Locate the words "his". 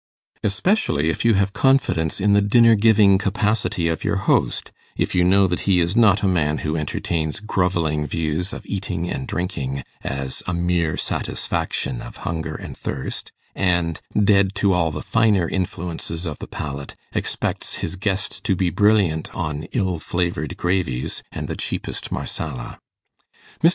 17.75-17.95